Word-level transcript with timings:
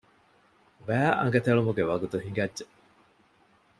ވައި 0.87 1.13
އަނގަތެޅުމުގެ 1.19 1.83
ވަގުތު 1.89 2.17
ހިނގައްޖެ 2.25 2.63